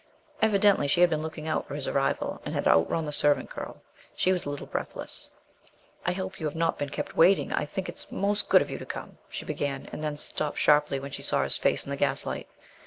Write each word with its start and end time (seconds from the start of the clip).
Evidently 0.41 0.87
she 0.87 1.01
had 1.01 1.11
been 1.11 1.21
looking 1.21 1.47
out 1.47 1.67
for 1.67 1.75
his 1.75 1.87
arrival, 1.87 2.41
and 2.43 2.55
had 2.55 2.67
outrun 2.67 3.05
the 3.05 3.11
servant 3.11 3.51
girl. 3.51 3.83
She 4.15 4.31
was 4.31 4.45
a 4.45 4.49
little 4.49 4.65
breathless. 4.65 5.29
"I 6.07 6.13
hope 6.13 6.39
you've 6.39 6.55
not 6.55 6.79
been 6.79 6.89
kept 6.89 7.15
waiting 7.15 7.53
I 7.53 7.65
think 7.65 7.87
it's 7.87 8.11
most 8.11 8.49
good 8.49 8.63
of 8.63 8.71
you 8.71 8.79
to 8.79 8.85
come" 8.87 9.19
she 9.29 9.45
began, 9.45 9.87
and 9.91 10.03
then 10.03 10.17
stopped 10.17 10.57
sharp 10.57 10.89
when 10.89 11.11
she 11.11 11.21
saw 11.21 11.43
his 11.43 11.55
face 11.55 11.85
in 11.85 11.91
the 11.91 11.97
gaslight. 11.97 12.47